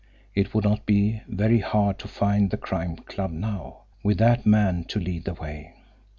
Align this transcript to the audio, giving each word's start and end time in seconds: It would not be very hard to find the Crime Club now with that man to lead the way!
It 0.33 0.55
would 0.55 0.63
not 0.63 0.87
be 0.87 1.21
very 1.27 1.59
hard 1.59 1.99
to 1.99 2.07
find 2.07 2.49
the 2.49 2.57
Crime 2.57 2.95
Club 2.95 3.29
now 3.31 3.81
with 4.01 4.17
that 4.17 4.47
man 4.47 4.83
to 4.85 4.99
lead 4.99 5.25
the 5.25 5.35
way! 5.35 5.75